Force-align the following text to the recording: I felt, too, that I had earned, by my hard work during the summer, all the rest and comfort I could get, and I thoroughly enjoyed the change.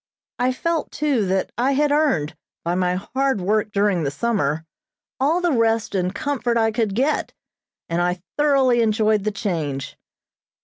I 0.39 0.51
felt, 0.51 0.89
too, 0.91 1.27
that 1.27 1.51
I 1.59 1.73
had 1.73 1.91
earned, 1.91 2.35
by 2.65 2.73
my 2.73 2.95
hard 2.95 3.39
work 3.39 3.71
during 3.71 4.01
the 4.01 4.09
summer, 4.09 4.65
all 5.19 5.41
the 5.41 5.51
rest 5.51 5.93
and 5.93 6.11
comfort 6.11 6.57
I 6.57 6.71
could 6.71 6.95
get, 6.95 7.33
and 7.87 8.01
I 8.01 8.19
thoroughly 8.35 8.81
enjoyed 8.81 9.25
the 9.25 9.31
change. 9.31 9.95